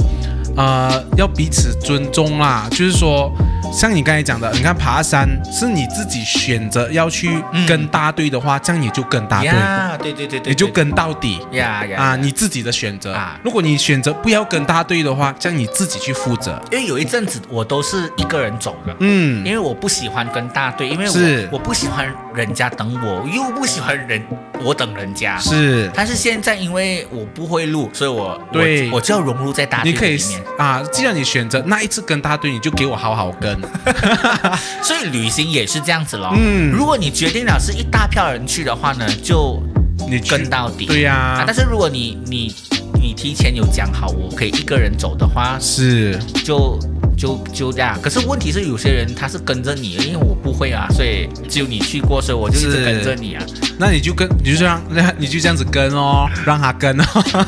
[0.56, 2.66] 呃，要彼此尊重啦。
[2.70, 3.30] 就是说，
[3.72, 11.38] 像你刚才讲的，你看爬山是你自己选择要去嗯跟大队的话，这样你就跟大队，呀，对对对你就跟到底。
[11.52, 16.61] 呀呀啊，你自己的选择啊如果你选择不要跟大队的话，这样你自己去负责。
[16.70, 18.94] 因为有一阵子我都是一个人走的。
[19.00, 24.22] 嗯因为我不喜欢跟大队，因为是我我不喜欢人家等我，又不喜欢人
[24.62, 25.38] 我等人家。
[25.38, 30.42] 是，但是现在因为我不会路，所以我对我我就要融入在大队你可以里面。
[30.59, 33.60] 啊，既然你选择那一次跟大队，你就给我好好跟。
[34.83, 36.33] 所以旅行也是这样子咯。
[36.37, 39.62] 嗯如果你决定了是一大票人去的话呢，就
[40.09, 40.87] 你跟到底。
[40.87, 42.55] 对呀、啊，但是如果你你
[43.01, 46.79] 你提前有讲好，我可以一个人走的话，是就
[47.20, 47.98] 就就这样。
[48.00, 53.44] 可是问题是，有些人他是跟着你，因为我不会啊，所以只有你去过，所以我就一直跟着你啊。
[53.78, 57.04] 那你就跟你就这样，那你就这样子跟哦，让他跟哦。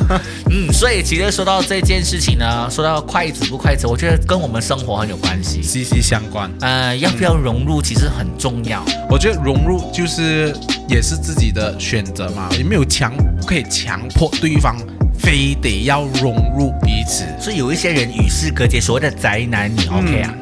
[0.50, 5.62] 嗯，所以其实说到这件事情呢，说到筷子不筷子，我觉得跟我们生活很有关系。
[5.62, 6.50] 息息相关。
[6.60, 8.84] 呃，要不要融入其实很重要。
[9.08, 10.54] 我觉得融入就是
[10.88, 14.76] 也是自己的选择嘛，也没有强不可以强迫对方
[15.22, 17.24] 非得要融入彼此。
[17.38, 20.34] 所以有一些人与世隔绝，所谓的宅男，你 OK 啊？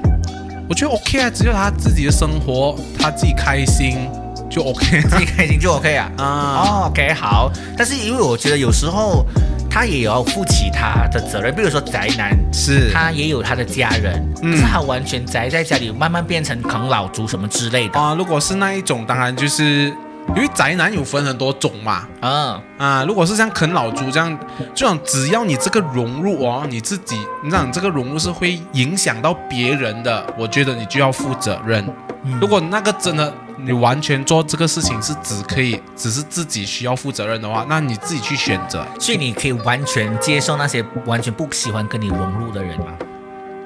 [0.69, 4.09] 我觉得 OK 啊，只要他自己的生活，他自己开心
[4.49, 6.11] 就 OK 自己开心就 OK 啊。
[6.19, 6.25] 啊。
[6.25, 7.51] 哦，OK，好。
[7.77, 9.27] 但是因为我觉得有时候
[9.69, 17.99] 他也要负起他的责任，比如说宅男，是他也有他的家人，嗯可是他完全宅在家里，慢慢变成啃老族什么之类的。
[17.99, 19.93] 啊，如果是那一种，当然就是
[20.29, 22.07] 因为宅男有分很多种嘛。
[22.21, 24.39] 啊，啊，如果是像啃老族这样，
[24.75, 31.85] 这种只要你这个融入哦，你自己，你讲这个融入是会影响到别人的，我觉得你就要负责任。
[32.23, 38.87] 嗯如果那个真的你完全做这个事情是只可以只是自己需要负责任的话，那你自己去选择。
[38.99, 42.93] 所以你可以完全接受那些完全不喜欢跟你融入的人吗？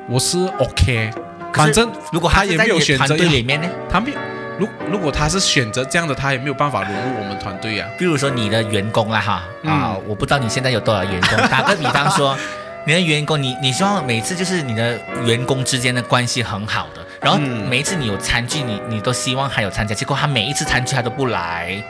[0.08, 1.12] 我是 OK，是
[1.52, 3.68] 反正如果他也没有选择里面呢？
[3.90, 4.18] 他没有，
[4.58, 7.88] 如如果他是选择这样的，他也没有办法融入我们团队啊。
[7.98, 9.32] 比如说你的员工啦哈
[9.64, 11.48] 啊，嗯我不知道你现在有多少员工。
[11.48, 12.36] 打个比方说，
[12.86, 21.82] 你的员工，你你希望每次就是你的员工之间的关系很好的，然后嗯每一次你有餐具，你你都希望他有参加，结果他每一次餐具他都不来，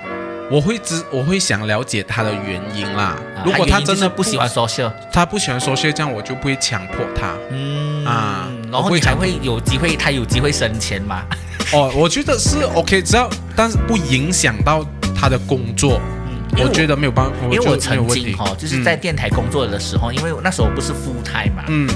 [0.50, 3.04] 我会知，我会想了解他的原因啦。
[3.36, 7.34] 啊如果他真的不喜欢 social，他不喜欢说这样我就不会强迫他。
[7.50, 11.24] 嗯啊然后你才会有机会，他有机会升迁嘛。
[11.72, 16.00] 哦，我觉得是 OK，只要但是不影响到他的工作，
[16.52, 21.88] 因为我觉得没有办法，因为我曾经哦，就是在电台工作的时候，因为那时候我不是副台嘛，嗯。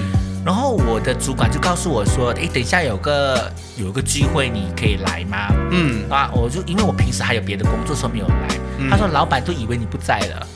[0.45, 5.49] 然后我的主管就告诉我说，哎，等一下有个有个聚会，你可以来吗？
[5.71, 6.09] 嗯。
[6.09, 8.49] 啊，我就因为我平时还有别的工作，所以没有来。
[8.79, 8.89] 嗯。
[8.89, 10.47] 他说老板都以为你不在了，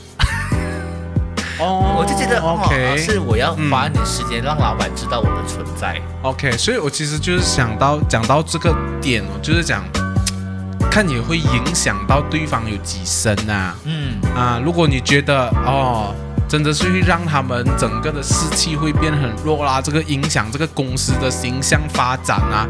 [1.59, 6.01] 哦我就觉得哦 OK 是我要花一点时间让老板知道我的存在。
[6.21, 9.83] OK，所以我其实就是想到讲到这个点哦，就是讲
[10.89, 16.13] 看你会影响到对方有几深啊嗯，啊，如果你觉得哦。
[16.45, 22.67] 真的是会让他们整个的士气会变很弱啦，这个影响这个公司的形象发展啊。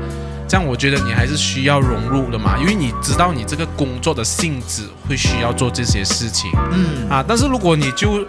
[0.48, 7.26] 这样我觉得你还是需要融入的嘛，因为你知道你这个工作的性质会需要做这些事情嗯，啊。
[7.28, 8.26] 但是如果你就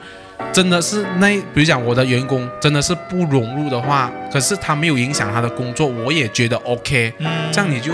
[0.53, 7.13] 真的是那，比如讲我的员工真的是不融入的话，可是他没有影响他的工作，我也觉得 OK。
[7.19, 7.93] 嗯这样你就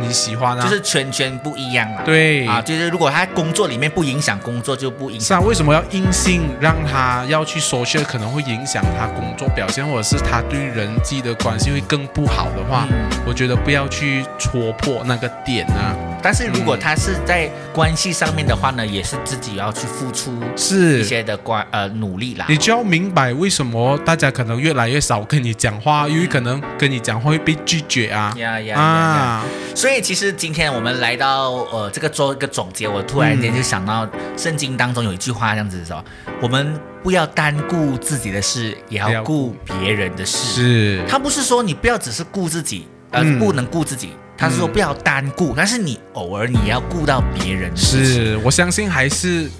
[0.00, 2.02] 你喜欢啊，就是圈圈不一样啊。
[2.04, 5.26] 对啊，就是如果他工作里面不影响工作，就不影响。
[5.26, 15.94] 是啊，为什么要硬性让他要去 social，可能会影响他工作表现，或者是他对人际的关系会更不好的话，嗯我觉得不要去戳破那个点啊。
[16.24, 22.46] 但是如果他是在关系上面的话呢，也是自己要去付出一，些的关呃努力啦。
[22.48, 28.32] 你就要明白为什么大家可能越来越少跟你讲话，因为可能跟你讲话会被拒绝啊。
[28.38, 28.80] 呀呀呀呀！
[28.80, 29.44] 啊，
[29.74, 36.02] 所以其实今天我们来到呃这个做一个总结，我突然间就想到圣经当中有一句话这样子说：
[36.40, 40.54] 我们不要单顾自己的事，也要顾别人的事。
[40.54, 47.74] 是，他不是说你不要只是顾自己，呃，嗯不能顾自己，他是说不要单顾，但是你偶尔你要顾到别人。
[47.76, 49.50] 是我相信还是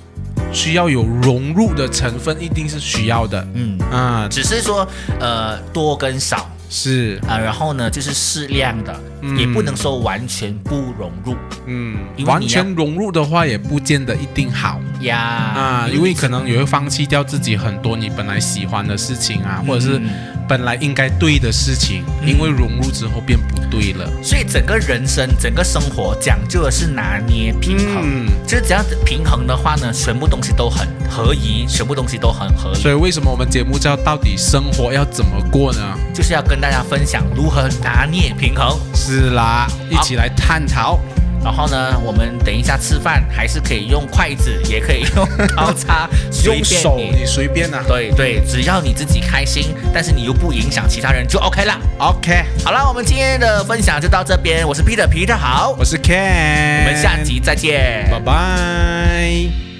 [0.52, 3.46] 需要有融入的成分，一定是需要的。
[3.54, 4.86] 嗯，啊，只是说
[5.20, 11.96] 呃多跟少是，啊、然后呢就是适量的，嗯也不能说完全不融入嗯
[12.26, 14.80] 完全融入的话，也不见得一定好。
[15.02, 20.10] 呀啊，因为可能也会放弃掉自己很多你本来喜欢的事情啊，或者是嗯
[20.48, 24.10] 本来应该对的事情，嗯因为融入之后变不对了。
[24.20, 28.02] 所以整个人生、整个生活讲究的是拿捏平衡。
[28.02, 32.80] 嗯，就是只要平衡的话呢，全部东西都很合宜，全部东西都很合理。
[32.80, 35.96] 所以为什么我们节目叫到底生活要怎么过呢？
[36.12, 38.80] 就是要跟大家分享如何拿捏平衡。
[38.94, 40.98] 是啦，一起来探讨。
[41.44, 47.20] 然后呢，我们等一下吃饭还是可以用筷子，也可以用刀叉，随用手你。
[47.20, 47.84] 你随便啊。
[47.86, 51.78] 对对，只要你自己开心，但是你又不影响其他人，就 OK 啦。
[51.98, 59.73] OK，好了，我们今天的分享就到这边，我是 Peter，Peter 好，我是 Ken，我们下集再见，拜拜。